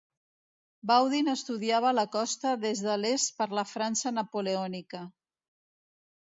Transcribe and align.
Baudin 0.91 1.29
estudiava 1.33 1.91
la 1.99 2.07
costa 2.17 2.55
des 2.65 2.83
de 2.87 2.97
l'est 3.03 3.37
per 3.43 3.49
la 3.61 3.67
França 3.75 4.15
napoleònica. 4.19 5.07